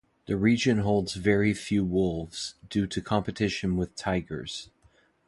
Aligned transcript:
The 0.25 0.35
region 0.35 0.79
holds 0.79 1.13
very 1.13 1.53
few 1.53 1.85
wolves, 1.85 2.55
due 2.71 2.87
to 2.87 3.03
competition 3.03 3.77
with 3.77 3.95
tigers. 3.95 4.71